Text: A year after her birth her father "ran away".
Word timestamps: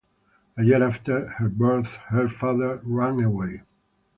A 0.57 0.63
year 0.63 0.81
after 0.81 1.27
her 1.27 1.47
birth 1.47 1.97
her 2.09 2.27
father 2.27 2.81
"ran 2.83 3.19
away". 3.23 3.61